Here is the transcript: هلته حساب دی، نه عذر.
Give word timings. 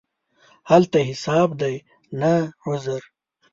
هلته 0.69 0.99
حساب 1.09 1.49
دی، 1.61 1.75
نه 2.19 2.33
عذر. 2.65 3.01